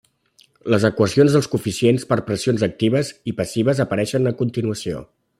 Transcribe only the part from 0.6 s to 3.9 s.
Les equacions dels coeficients per pressions actives i passives